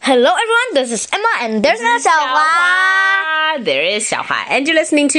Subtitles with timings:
[0.00, 3.58] Hello everyone, this is Emma and there's no 小华。
[3.58, 5.18] There is 小华 and you're listening to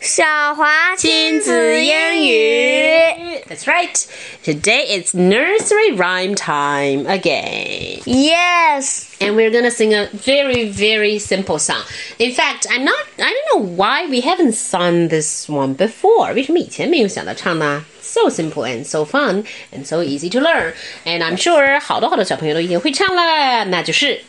[0.00, 3.31] 小华亲子英语。
[3.52, 3.94] That's right.
[4.42, 8.00] Today it's nursery rhyme time again.
[8.06, 9.16] Yes.
[9.20, 11.82] And we're gonna sing a very, very simple song.
[12.18, 16.32] In fact, I'm not, I don't know why we haven't sung this one before.
[16.34, 17.84] 为什么以前没有想到唱呢？
[18.00, 20.72] So simple and so fun and so easy to learn.
[21.04, 24.22] And I'm sure 好多好多小朋友都已经会唱了，那就是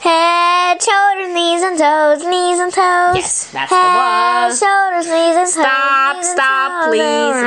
[0.00, 3.16] Head, shoulders, knees and toes, knees and toes.
[3.16, 4.54] Yes, that's the Head, one.
[4.54, 5.52] shoulders, knees and toes.
[5.52, 7.34] Stop, knees and stop, toes.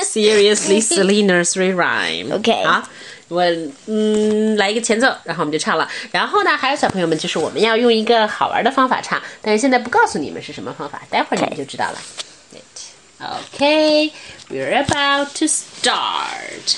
[0.02, 2.32] seriously silly nursery rhyme.
[2.32, 2.64] Okay.
[3.29, 3.35] 好。
[3.35, 3.43] 我
[3.85, 5.87] 嗯来一个前奏，然后我们就唱了。
[6.11, 11.99] 然后呢，还有小朋友们，就是我们要用一个好玩的方法唱，但是现在不告诉你们是什么方法，待会儿你们就知道了。
[13.21, 14.13] Okay,
[14.49, 16.77] we're about to start.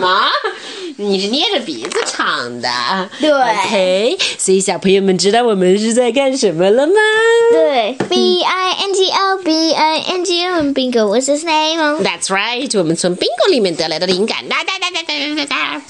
[0.00, 0.28] Emma？
[0.98, 2.68] 你是捏着鼻子唱的。
[3.20, 6.94] 对 OK，所以小朋友们知道我们是在干什么了吗？
[7.52, 12.02] 对，B I N G O B I N G O Bingo was his name.
[12.02, 15.82] That's right，我们从 bingo 里面得来的灵感，哒哒哒哒哒哒哒。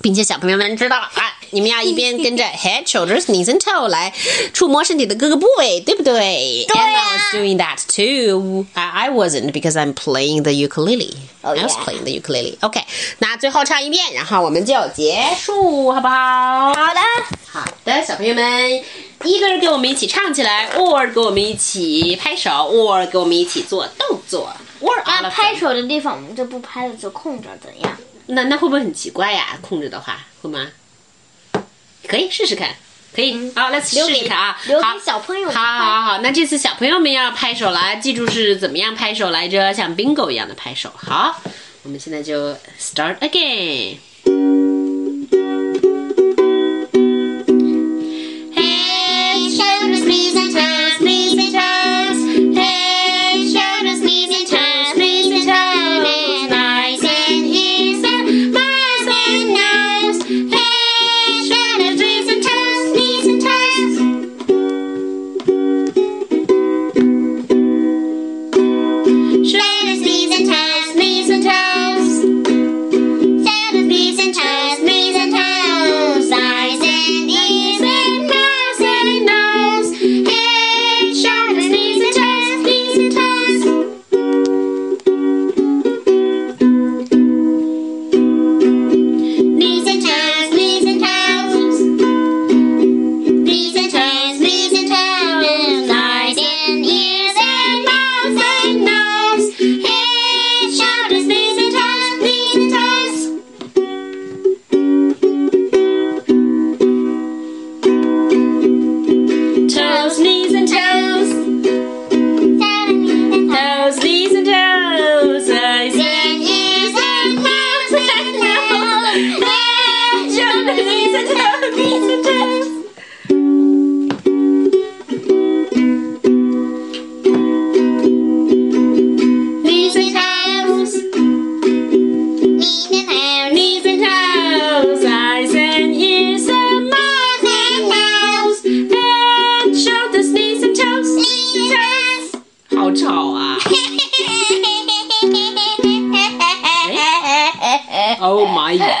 [0.00, 4.12] 并且小朋友们知道了啊，你们要一边跟着 head, shoulders, knees and toe 来
[4.52, 6.64] 触摸身体的各个部位，对不对？
[6.68, 8.66] 对 And 啊 I was doing that too.
[8.74, 11.14] I I wasn't because I'm playing the ukulele.
[11.42, 12.58] Oh, I was playing the ukulele.
[12.60, 12.80] OK，
[13.18, 16.74] 那最后唱一遍，然后我们就结束，好不好？
[16.74, 17.00] 好的，
[17.50, 18.82] 好的，小朋友们，
[19.24, 27.96] 一个人跟我们一起唱起来，or 跟我们一起拍手，or 跟我们一起做动作，or 那拍手的地方我们就不拍了，就空着，怎样？
[28.26, 29.58] 那那会不会很奇怪呀？
[29.62, 30.66] 空着的话会吗？
[32.08, 32.74] 可以试试看，
[33.14, 33.52] 可以。
[33.54, 34.58] 好，Let's 留给试试看啊。
[34.66, 39.72] 留给好小朋友好好好好，那这次小朋友们要拍手了，记住是怎么样拍手来着？
[39.74, 40.90] 像 bingo 一样的拍手。
[40.96, 41.40] 好，
[41.82, 43.96] 我们现在就 start again。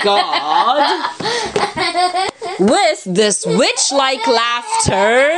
[0.02, 1.10] God.
[2.58, 5.32] With this witch like laughter,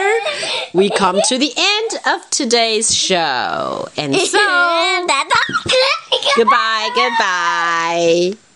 [0.72, 3.88] we come to the end of today's show.
[3.96, 4.38] And so,
[6.36, 8.50] goodbye, goodbye.